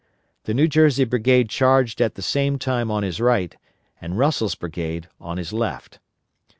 The 0.45 0.55
New 0.55 0.67
Jersey 0.67 1.03
brigade 1.03 1.47
charged 1.51 2.01
at 2.01 2.15
the 2.15 2.23
same 2.23 2.57
time 2.57 2.89
on 2.89 3.03
his 3.03 3.21
right, 3.21 3.55
and 4.01 4.17
Russell's 4.17 4.55
brigade 4.55 5.07
on 5.19 5.37
his 5.37 5.53
left. 5.53 5.99